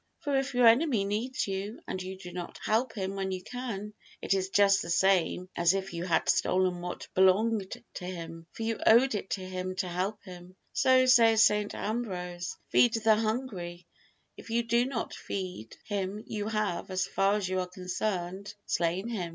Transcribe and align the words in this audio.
For 0.21 0.35
if 0.35 0.55
your 0.55 0.65
enemy 0.65 1.05
needs 1.05 1.47
you 1.47 1.79
and 1.87 2.01
you 2.01 2.17
do 2.17 2.31
not 2.33 2.57
help 2.65 2.93
him 2.95 3.15
when 3.15 3.31
you 3.31 3.43
can, 3.43 3.93
it 4.19 4.33
is 4.33 4.49
just 4.49 4.81
the 4.81 4.89
same 4.89 5.47
as 5.55 5.75
if 5.75 5.93
you 5.93 6.05
had 6.05 6.27
stolen 6.27 6.81
what 6.81 7.07
belonged 7.13 7.71
to 7.93 8.05
him, 8.07 8.47
for 8.51 8.63
you 8.63 8.79
owed 8.87 9.13
it 9.13 9.29
to 9.29 9.47
him 9.47 9.75
to 9.75 9.87
help 9.87 10.23
him. 10.23 10.55
So 10.73 11.05
says 11.05 11.43
St. 11.43 11.75
Ambrose, 11.75 12.57
"Feed 12.69 12.95
the 12.95 13.15
hungry; 13.17 13.85
if 14.37 14.49
you 14.49 14.63
do 14.63 14.85
not 14.85 15.13
feed 15.13 15.77
him, 15.85 16.23
you 16.25 16.47
have, 16.47 16.89
as 16.89 17.05
far 17.05 17.35
as 17.35 17.47
you 17.47 17.59
are 17.59 17.67
concerned, 17.67 18.55
slain 18.65 19.07
him." 19.07 19.29